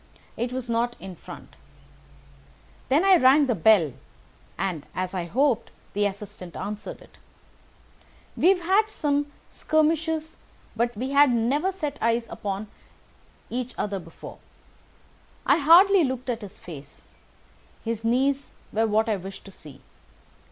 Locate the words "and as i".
4.57-5.25